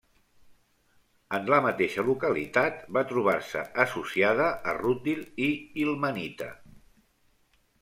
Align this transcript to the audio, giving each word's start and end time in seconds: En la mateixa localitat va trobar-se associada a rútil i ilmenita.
En 1.37 1.43
la 1.53 1.59
mateixa 1.65 2.05
localitat 2.07 2.79
va 2.97 3.03
trobar-se 3.13 3.63
associada 3.85 4.49
a 4.73 4.77
rútil 4.81 5.23
i 5.51 5.53
ilmenita. 5.85 6.51